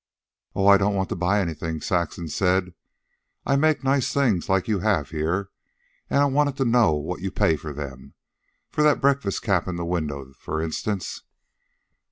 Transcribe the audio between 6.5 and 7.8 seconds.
to know what you pay for